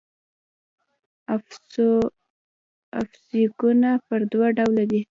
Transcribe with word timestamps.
افیکسونه 3.01 3.89
پر 4.07 4.21
وده 4.31 4.47
ډوله 4.57 4.83
دي. 4.91 5.01